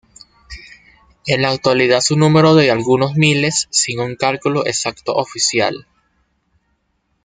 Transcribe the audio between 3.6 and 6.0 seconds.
sin un cálculo exacto oficial.